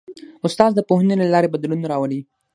استاد 0.47 0.71
د 0.75 0.79
پوهنې 0.89 1.15
له 1.21 1.25
لارې 1.33 1.51
بدلون 1.53 1.81
راولي. 1.91 2.21